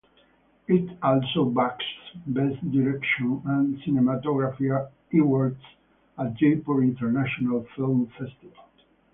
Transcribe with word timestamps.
It 0.67 0.97
also 1.03 1.45
bags 1.45 1.85
Best 2.25 2.71
Direction 2.71 3.39
and 3.45 3.77
Cinematography 3.83 4.71
Awards 5.13 5.61
at 6.17 6.33
Jaipur 6.33 6.81
International 6.81 7.67
Film 7.75 8.07
Festival. 8.17 8.63